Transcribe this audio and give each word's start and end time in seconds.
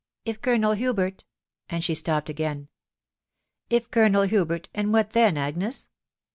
if 0.25 0.41
Colonel 0.41 0.71
Hubert".... 0.73 1.25
and 1.69 1.83
she 1.83 1.93
stopt 1.93 2.27
again." 2.27 2.69
If 3.69 3.91
Colonel 3.91 4.23
Hubert„... 4.23 4.67
and 4.73 4.91
what 4.91 5.11
then, 5.11 5.37
Agnes?" 5.37 5.89